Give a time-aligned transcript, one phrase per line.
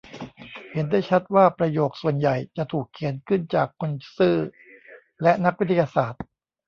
[0.71, 4.37] เห็นได้ชัดว่าประโยคส่วนใหญ่จะถูกเขียนขึ้นจากคนซื่อ
[5.21, 6.23] และนักวิทยาศาสตร์